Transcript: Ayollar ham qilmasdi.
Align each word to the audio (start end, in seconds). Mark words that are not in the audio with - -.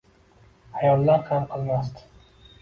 Ayollar 0.79 1.21
ham 1.29 1.47
qilmasdi. 1.53 2.09